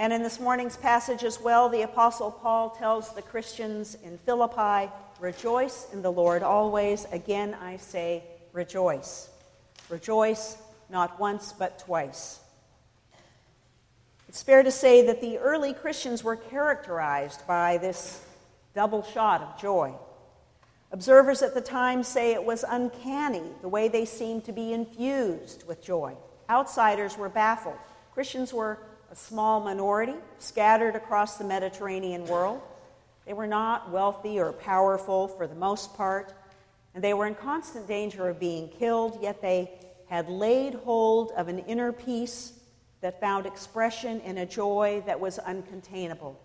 [0.00, 4.90] And in this morning's passage as well, the Apostle Paul tells the Christians in Philippi,
[5.20, 7.04] Rejoice in the Lord always.
[7.12, 8.24] Again, I say,
[8.54, 9.28] rejoice.
[9.90, 10.56] Rejoice
[10.88, 12.40] not once, but twice.
[14.26, 18.24] It's fair to say that the early Christians were characterized by this
[18.74, 19.92] double shot of joy.
[20.92, 25.68] Observers at the time say it was uncanny the way they seemed to be infused
[25.68, 26.14] with joy.
[26.48, 27.76] Outsiders were baffled.
[28.14, 28.78] Christians were
[29.10, 32.62] a small minority scattered across the Mediterranean world.
[33.26, 36.32] They were not wealthy or powerful for the most part,
[36.94, 39.72] and they were in constant danger of being killed, yet they
[40.08, 42.52] had laid hold of an inner peace
[43.00, 46.36] that found expression in a joy that was uncontainable.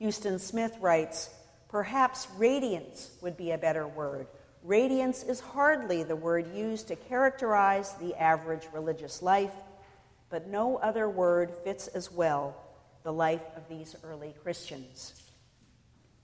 [0.00, 1.30] Huston Smith writes
[1.68, 4.28] Perhaps radiance would be a better word.
[4.62, 9.52] Radiance is hardly the word used to characterize the average religious life
[10.34, 12.56] but no other word fits as well
[13.04, 15.22] the life of these early Christians.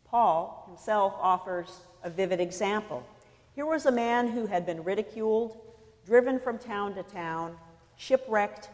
[0.05, 3.06] Paul himself offers a vivid example.
[3.55, 5.61] Here was a man who had been ridiculed,
[6.05, 7.56] driven from town to town,
[7.98, 8.69] shipwrecked,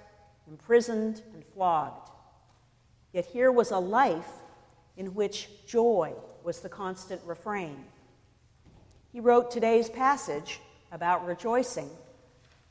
[0.49, 2.09] imprisoned, and flogged.
[3.13, 4.33] Yet here was a life
[4.97, 7.85] in which joy was the constant refrain.
[9.13, 11.91] He wrote today's passage about rejoicing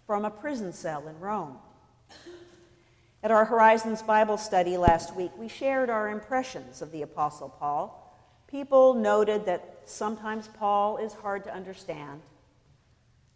[0.07, 1.59] from a prison cell in Rome.
[3.25, 8.15] At our Horizons Bible study last week, we shared our impressions of the Apostle Paul.
[8.45, 12.21] People noted that sometimes Paul is hard to understand.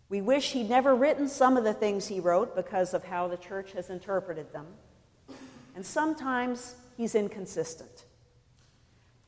[0.07, 3.37] We wish he'd never written some of the things he wrote because of how the
[3.37, 4.67] church has interpreted them.
[5.75, 8.05] And sometimes he's inconsistent.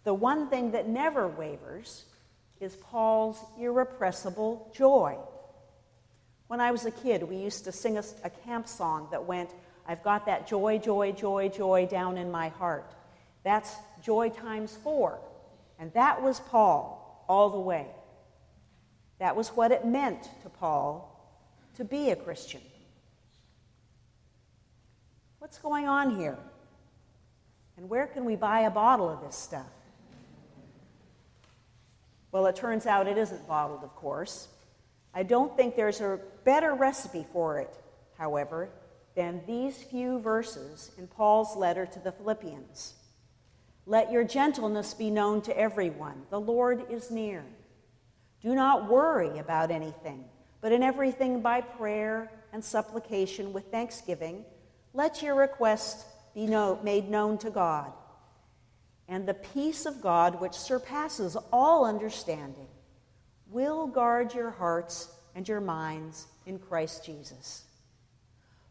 [0.04, 2.06] The one thing that never wavers
[2.60, 5.18] is Paul's irrepressible joy.
[6.46, 9.50] When I was a kid, we used to sing a, a camp song that went,
[9.92, 12.90] I've got that joy, joy, joy, joy down in my heart.
[13.44, 15.20] That's joy times four.
[15.80, 17.88] And that was Paul all the way.
[19.20, 21.08] That was what it meant to Paul
[21.76, 22.62] to be a Christian.
[25.40, 26.38] What's going on here?
[27.76, 29.68] And where can we buy a bottle of this stuff?
[32.32, 34.48] Well, it turns out it isn't bottled, of course.
[35.14, 37.78] I don't think there's a better recipe for it,
[38.18, 38.70] however,
[39.16, 42.94] than these few verses in Paul's letter to the Philippians.
[43.86, 46.24] Let your gentleness be known to everyone.
[46.30, 47.44] The Lord is near.
[48.42, 50.26] Do not worry about anything,
[50.62, 54.46] but in everything by prayer and supplication with thanksgiving,
[54.94, 57.92] let your requests be know, made known to God.
[59.08, 62.68] And the peace of God, which surpasses all understanding,
[63.48, 67.66] will guard your hearts and your minds in Christ Jesus.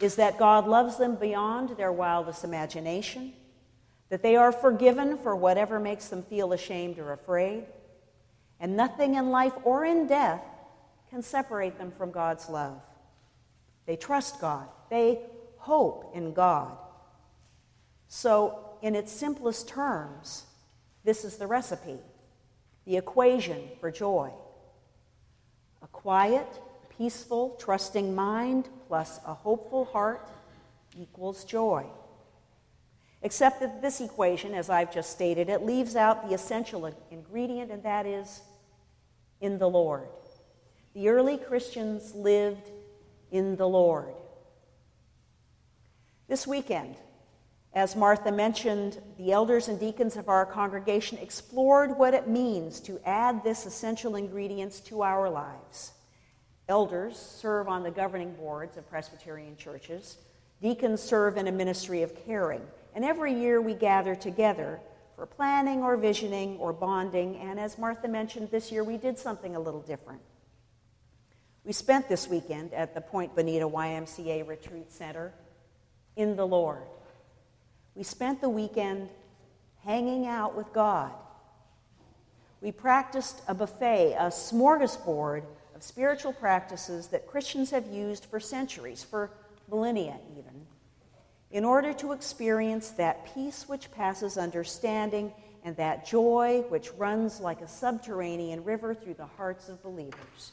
[0.00, 3.32] is that God loves them beyond their wildest imagination,
[4.08, 7.64] that they are forgiven for whatever makes them feel ashamed or afraid,
[8.60, 10.42] and nothing in life or in death
[11.10, 12.80] can separate them from God's love.
[13.86, 15.20] They trust God, they
[15.56, 16.76] hope in God.
[18.08, 20.44] So, in its simplest terms,
[21.04, 21.98] this is the recipe,
[22.86, 24.30] the equation for joy.
[25.82, 26.46] A quiet,
[26.98, 30.28] peaceful, trusting mind plus a hopeful heart
[30.96, 31.86] equals joy.
[33.22, 37.82] Except that this equation, as I've just stated, it leaves out the essential ingredient, and
[37.84, 38.42] that is
[39.40, 40.08] in the Lord.
[40.94, 42.70] The early Christians lived
[43.30, 44.14] in the Lord.
[46.28, 46.96] This weekend,
[47.74, 53.00] as Martha mentioned, the elders and deacons of our congregation explored what it means to
[53.04, 55.92] add this essential ingredient to our lives.
[56.68, 60.18] Elders serve on the governing boards of Presbyterian churches.
[60.60, 62.60] Deacons serve in a ministry of caring.
[62.94, 64.78] And every year we gather together
[65.16, 67.36] for planning or visioning or bonding.
[67.36, 70.20] And as Martha mentioned, this year we did something a little different.
[71.64, 75.32] We spent this weekend at the Point Bonita YMCA Retreat Center
[76.16, 76.82] in the Lord.
[77.94, 79.08] We spent the weekend
[79.84, 81.12] hanging out with God.
[82.60, 85.44] We practiced a buffet, a smorgasbord
[85.78, 89.30] of spiritual practices that Christians have used for centuries, for
[89.70, 90.66] millennia even.
[91.50, 95.32] in order to experience that peace which passes understanding
[95.64, 100.52] and that joy which runs like a subterranean river through the hearts of believers.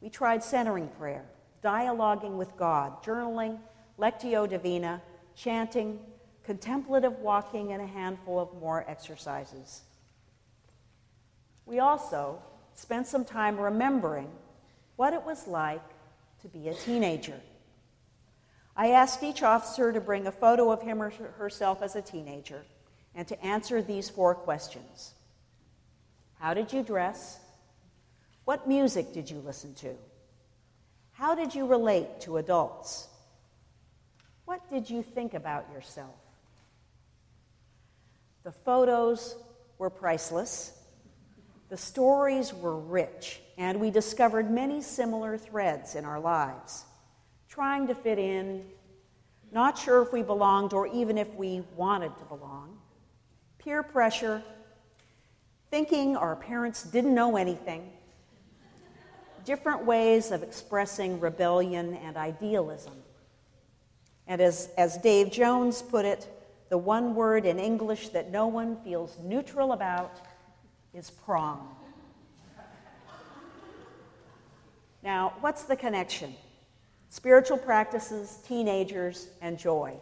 [0.00, 1.24] We tried centering prayer,
[1.62, 3.58] dialoguing with God, journaling,
[3.98, 5.02] lectio divina,
[5.34, 5.98] chanting,
[6.44, 9.82] contemplative walking, and a handful of more exercises.
[11.66, 12.42] We also
[12.74, 14.30] spent some time remembering
[14.96, 15.82] what it was like
[16.42, 17.40] to be a teenager.
[18.76, 22.62] I asked each officer to bring a photo of him or herself as a teenager
[23.14, 25.14] and to answer these four questions
[26.38, 27.38] How did you dress?
[28.44, 29.94] What music did you listen to?
[31.12, 33.08] How did you relate to adults?
[34.44, 36.14] What did you think about yourself?
[38.42, 39.36] The photos
[39.78, 40.78] were priceless.
[41.74, 46.84] The stories were rich, and we discovered many similar threads in our lives.
[47.48, 48.64] Trying to fit in,
[49.50, 52.78] not sure if we belonged or even if we wanted to belong,
[53.58, 54.40] peer pressure,
[55.72, 57.90] thinking our parents didn't know anything,
[59.44, 62.94] different ways of expressing rebellion and idealism.
[64.28, 66.28] And as, as Dave Jones put it,
[66.68, 70.20] the one word in English that no one feels neutral about
[70.94, 71.68] is prom.
[75.02, 76.34] Now, what's the connection?
[77.10, 79.98] Spiritual practices, teenagers, and joy.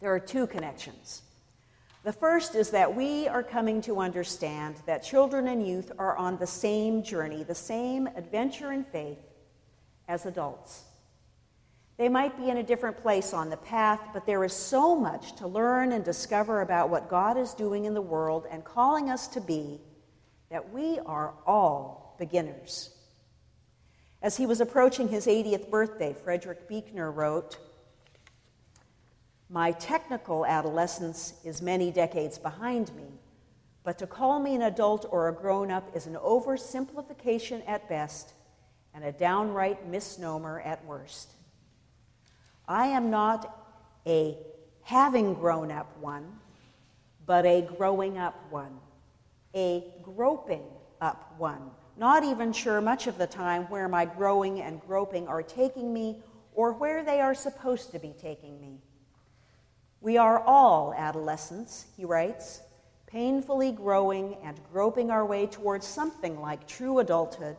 [0.00, 1.22] There are two connections.
[2.02, 6.36] The first is that we are coming to understand that children and youth are on
[6.38, 9.20] the same journey, the same adventure in faith
[10.08, 10.82] as adults.
[12.02, 15.36] They might be in a different place on the path, but there is so much
[15.36, 19.28] to learn and discover about what God is doing in the world and calling us
[19.28, 19.80] to be
[20.50, 22.90] that we are all beginners.
[24.20, 27.58] As he was approaching his 80th birthday, Frederick Buechner wrote,
[29.48, 33.06] My technical adolescence is many decades behind me,
[33.84, 38.32] but to call me an adult or a grown up is an oversimplification at best
[38.92, 41.34] and a downright misnomer at worst.
[42.68, 43.58] I am not
[44.06, 44.36] a
[44.82, 46.40] having grown up one,
[47.26, 48.78] but a growing up one,
[49.54, 50.64] a groping
[51.00, 51.70] up one.
[51.96, 56.22] Not even sure much of the time where my growing and groping are taking me
[56.54, 58.78] or where they are supposed to be taking me.
[60.00, 62.60] We are all adolescents, he writes,
[63.06, 67.56] painfully growing and groping our way towards something like true adulthood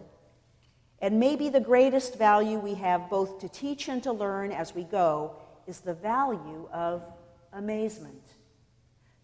[1.04, 4.84] and maybe the greatest value we have both to teach and to learn as we
[4.86, 5.36] go
[5.68, 7.04] is the value of
[7.52, 8.24] amazement.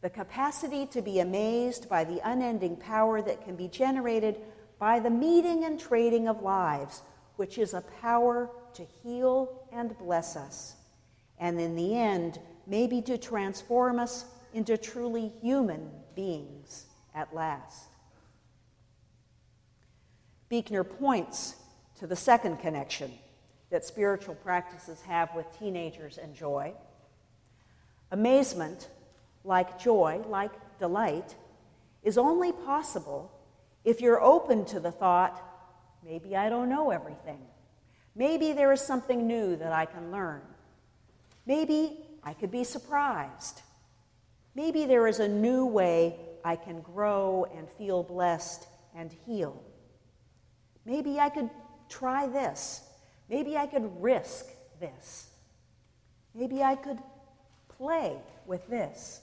[0.01, 4.41] The capacity to be amazed by the unending power that can be generated
[4.77, 7.01] by the meeting and trading of lives,
[7.37, 10.75] which is a power to heal and bless us.
[11.39, 17.85] And in the end, maybe to transform us into truly human beings at last.
[20.49, 21.55] Buechner points
[21.99, 23.11] to the second connection
[23.69, 26.73] that spiritual practices have with teenagers and joy.
[28.11, 28.89] Amazement,
[29.43, 31.35] like joy, like delight,
[32.03, 33.31] is only possible
[33.83, 35.41] if you're open to the thought
[36.05, 37.41] maybe I don't know everything.
[38.15, 40.41] Maybe there is something new that I can learn.
[41.45, 43.61] Maybe I could be surprised.
[44.55, 49.61] Maybe there is a new way I can grow and feel blessed and heal.
[50.85, 51.49] Maybe I could
[51.89, 52.81] try this.
[53.29, 54.45] Maybe I could risk
[54.79, 55.27] this.
[56.33, 56.99] Maybe I could
[57.77, 58.15] play
[58.45, 59.21] with this.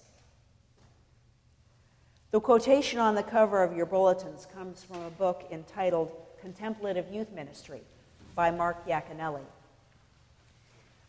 [2.33, 7.33] The quotation on the cover of your bulletins comes from a book entitled Contemplative Youth
[7.33, 7.81] Ministry
[8.35, 9.45] by Mark Yaconelli.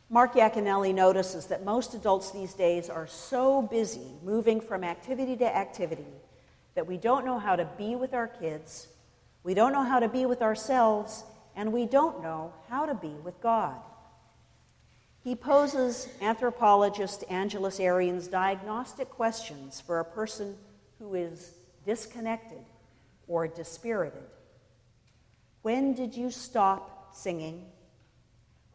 [0.10, 5.56] Mark Yaconelli notices that most adults these days are so busy moving from activity to
[5.56, 6.06] activity
[6.76, 8.88] that we don't know how to be with our kids,
[9.44, 11.24] we don't know how to be with ourselves,
[11.58, 13.76] and we don't know how to be with God.
[15.24, 20.56] He poses anthropologist Angeles Arrien's diagnostic questions for a person
[21.00, 22.64] who is disconnected
[23.28, 24.24] or dispirited.
[25.64, 27.66] When did you stop singing?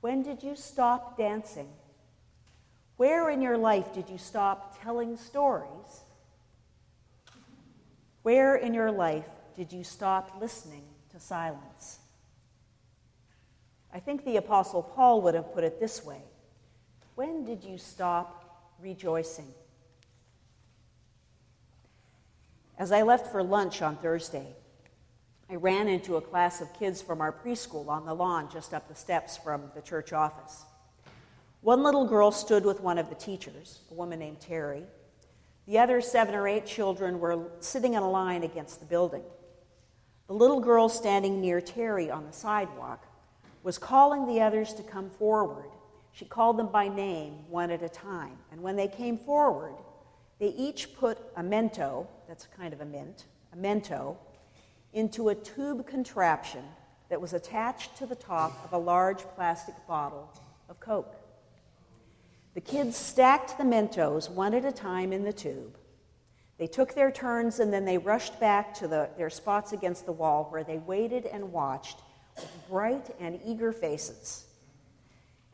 [0.01, 1.69] When did you stop dancing?
[2.97, 6.03] Where in your life did you stop telling stories?
[8.23, 12.01] Where in your life did you stop listening to silence?
[13.93, 16.23] I think the Apostle Paul would have put it this way
[17.15, 19.53] When did you stop rejoicing?
[22.79, 24.57] As I left for lunch on Thursday,
[25.51, 28.89] I ran into a class of kids from our preschool on the lawn just up
[28.89, 30.65] the steps from the church office.
[31.61, 34.85] One little girl stood with one of the teachers, a woman named Terry.
[35.69, 39.23] The other seven or eight children were sitting in a line against the building.
[40.27, 43.07] The little girl standing near Terry on the sidewalk
[43.62, 45.71] was calling the others to come forward.
[46.12, 48.37] She called them by name, one at a time.
[48.50, 49.75] And when they came forward,
[50.38, 54.16] they each put a mento, that's kind of a mint, a mento,
[54.92, 56.64] into a tube contraption
[57.09, 60.31] that was attached to the top of a large plastic bottle
[60.69, 61.14] of Coke.
[62.54, 65.76] The kids stacked the Mentos one at a time in the tube.
[66.59, 70.12] They took their turns and then they rushed back to the, their spots against the
[70.12, 72.00] wall where they waited and watched
[72.37, 74.47] with bright and eager faces.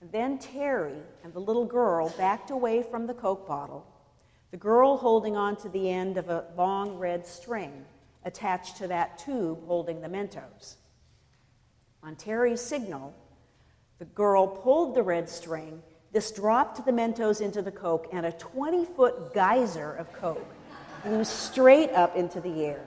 [0.00, 3.86] And then Terry and the little girl backed away from the Coke bottle,
[4.50, 7.84] the girl holding on to the end of a long red string
[8.24, 10.76] attached to that tube holding the Mentos.
[12.02, 13.14] On Terry's signal,
[13.98, 15.82] the girl pulled the red string
[16.12, 20.54] this dropped the Mentos into the Coke, and a 20 foot geyser of Coke
[21.04, 22.86] blew straight up into the air.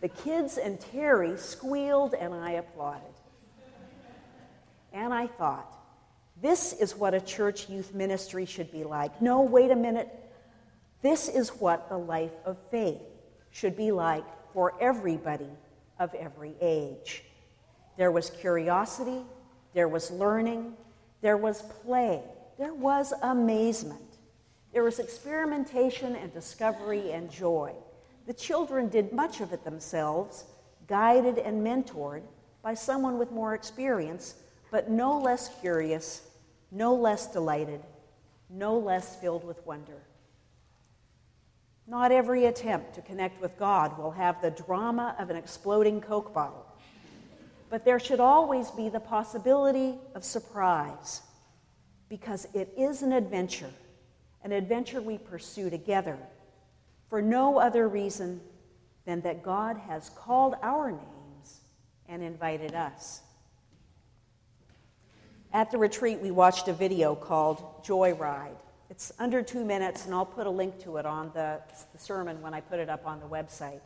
[0.00, 3.02] The kids and Terry squealed, and I applauded.
[4.92, 5.72] And I thought,
[6.42, 9.20] this is what a church youth ministry should be like.
[9.22, 10.08] No, wait a minute.
[11.02, 13.00] This is what the life of faith
[13.50, 15.48] should be like for everybody
[15.98, 17.24] of every age.
[17.96, 19.22] There was curiosity,
[19.72, 20.74] there was learning,
[21.22, 22.22] there was play.
[22.58, 24.00] There was amazement.
[24.72, 27.72] There was experimentation and discovery and joy.
[28.26, 30.44] The children did much of it themselves,
[30.86, 32.22] guided and mentored
[32.62, 34.34] by someone with more experience,
[34.70, 36.22] but no less curious,
[36.70, 37.80] no less delighted,
[38.50, 40.02] no less filled with wonder.
[41.86, 46.34] Not every attempt to connect with God will have the drama of an exploding Coke
[46.34, 46.66] bottle
[47.68, 51.22] but there should always be the possibility of surprise
[52.08, 53.70] because it is an adventure,
[54.44, 56.16] an adventure we pursue together
[57.08, 58.40] for no other reason
[59.04, 61.60] than that God has called our names
[62.08, 63.22] and invited us.
[65.52, 68.56] At the retreat, we watched a video called Joyride.
[68.90, 71.60] It's under two minutes, and I'll put a link to it on the,
[71.92, 73.80] the sermon when I put it up on the website.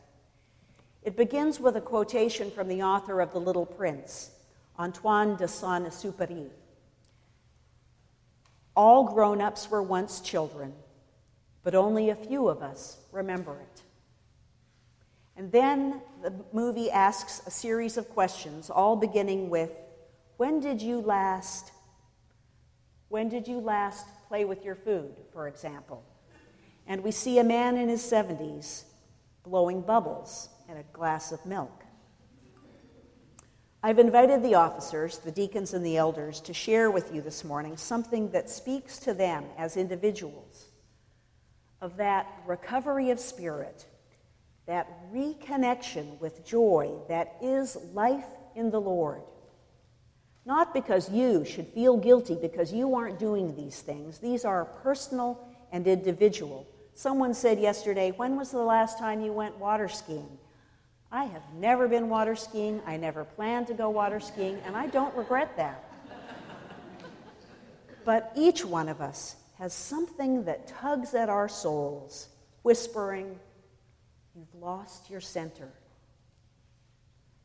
[1.02, 4.30] It begins with a quotation from the author of The Little Prince,
[4.78, 6.50] Antoine de Saint Exupéry.
[8.76, 10.74] All grown ups were once children,
[11.62, 13.82] but only a few of us remember it.
[15.36, 19.70] And then the movie asks a series of questions, all beginning with
[20.36, 21.72] When did you last?
[23.08, 26.04] When did you last play with your food, for example?
[26.86, 28.84] And we see a man in his 70s
[29.42, 31.84] blowing bubbles and a glass of milk.
[33.82, 37.76] I've invited the officers, the deacons, and the elders to share with you this morning
[37.78, 40.69] something that speaks to them as individuals
[41.80, 43.86] of that recovery of spirit,
[44.66, 49.22] that reconnection with joy that is life in the Lord.
[50.44, 55.46] Not because you should feel guilty because you aren't doing these things, these are personal
[55.72, 56.66] and individual.
[56.94, 60.38] Someone said yesterday, When was the last time you went water skiing?
[61.12, 62.80] I have never been water skiing.
[62.86, 65.84] I never planned to go water skiing, and I don't regret that.
[68.04, 72.28] but each one of us has something that tugs at our souls,
[72.62, 73.38] whispering,
[74.34, 75.68] You've lost your center.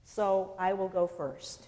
[0.05, 1.67] So I will go first.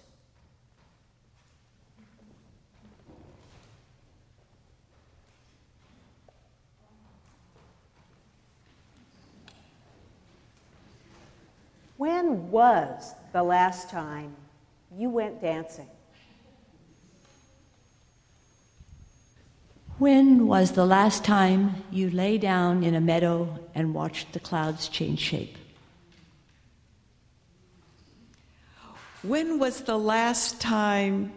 [11.96, 14.36] When was the last time
[14.96, 15.88] you went dancing?
[19.98, 24.88] When was the last time you lay down in a meadow and watched the clouds
[24.88, 25.58] change shape?
[29.24, 31.32] When was the last time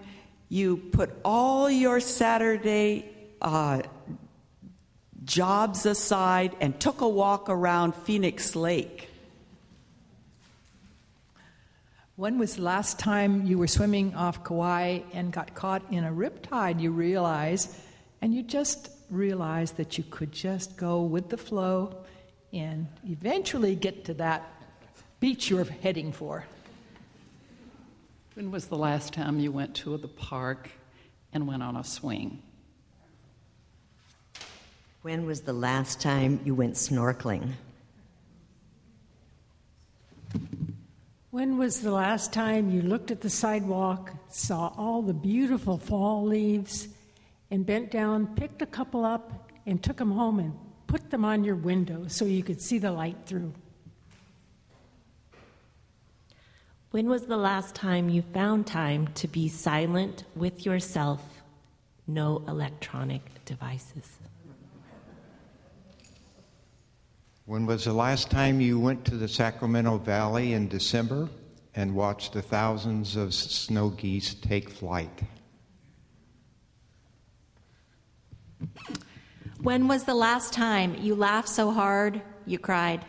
[0.48, 3.10] you put all your Saturday
[3.42, 3.82] uh,
[5.26, 9.10] jobs aside and took a walk around Phoenix Lake?
[12.16, 16.12] When was the last time you were swimming off Kauai and got caught in a
[16.12, 17.76] riptide, you realize,
[18.22, 21.96] and you just realized that you could just go with the flow
[22.54, 24.48] and eventually get to that
[25.20, 26.46] beach you're heading for?
[28.36, 30.70] When was the last time you went to the park
[31.34, 32.42] and went on a swing?
[35.02, 37.52] When was the last time you went snorkeling?
[41.32, 46.26] When was the last time you looked at the sidewalk, saw all the beautiful fall
[46.26, 46.88] leaves,
[47.52, 51.44] and bent down, picked a couple up, and took them home and put them on
[51.44, 53.54] your window so you could see the light through?
[56.92, 61.22] When was the last time you found time to be silent with yourself?
[62.08, 64.20] No electronic devices.
[67.46, 71.30] When was the last time you went to the Sacramento Valley in December
[71.76, 75.22] and watched the thousands of snow geese take flight?
[79.62, 83.06] When was the last time you laughed so hard you cried?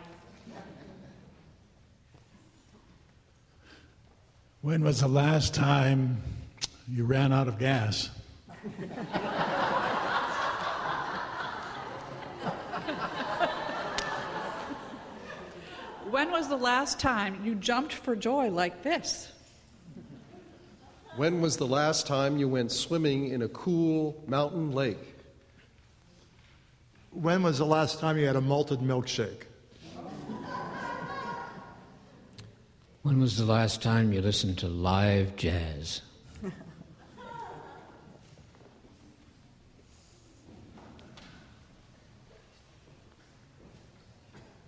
[4.61, 6.21] When was the last time
[6.87, 8.09] you ran out of gas?
[16.09, 19.31] When was the last time you jumped for joy like this?
[21.15, 25.12] When was the last time you went swimming in a cool mountain lake?
[27.13, 29.43] When was the last time you had a malted milkshake?
[33.03, 36.01] When was the last time you listened to live jazz?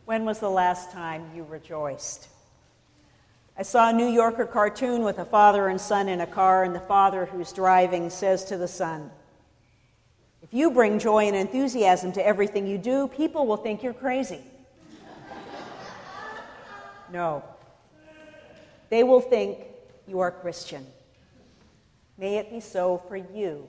[0.06, 2.28] When was the last time you rejoiced?
[3.58, 6.76] I saw a New Yorker cartoon with a father and son in a car, and
[6.76, 9.25] the father who's driving says to the son, If
[10.56, 14.40] you bring joy and enthusiasm to everything you do, people will think you're crazy.
[17.12, 17.44] no.
[18.90, 19.60] They will think
[20.08, 20.88] you are Christian.
[22.18, 23.68] May it be so for you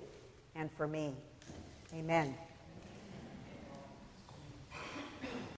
[0.54, 1.12] and for me.
[1.92, 2.36] Amen.